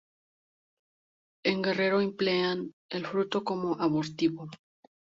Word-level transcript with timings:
En 1.43 1.61
Guerrero 1.65 2.01
emplean 2.01 2.73
el 2.89 3.05
fruto 3.05 3.43
como 3.43 3.75
abortivo. 3.79 4.49